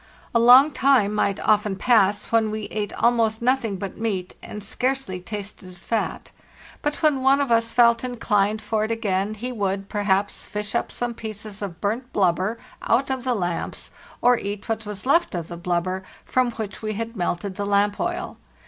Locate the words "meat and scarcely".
3.99-5.19